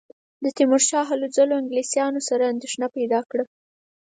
[0.43, 3.43] د تیمورشاه هلو ځلو انګلیسیانو سره اندېښنه پیدا کړه.